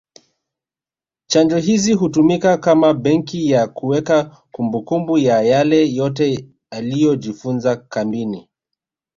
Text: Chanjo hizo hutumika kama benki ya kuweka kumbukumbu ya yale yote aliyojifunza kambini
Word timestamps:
Chanjo 1.27 1.57
hizo 1.57 1.97
hutumika 1.97 2.57
kama 2.57 2.93
benki 2.93 3.49
ya 3.51 3.67
kuweka 3.67 4.23
kumbukumbu 4.51 5.17
ya 5.17 5.41
yale 5.41 5.93
yote 5.93 6.47
aliyojifunza 6.69 7.75
kambini 7.75 8.49